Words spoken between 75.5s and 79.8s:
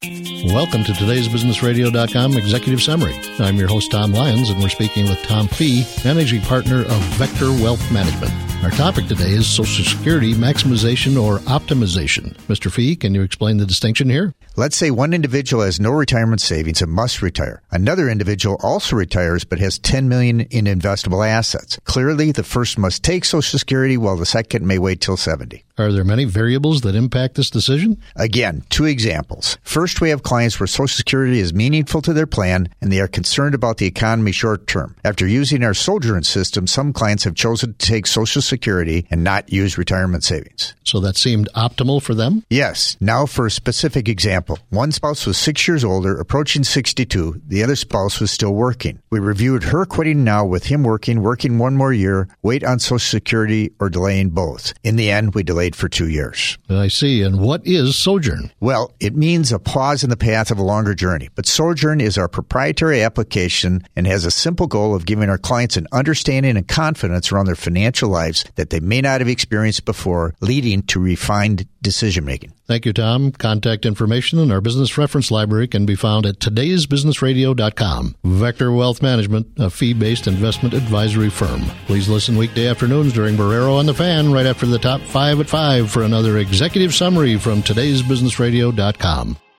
can be found at today'sbusinessradio.com. Vector Wealth Management, a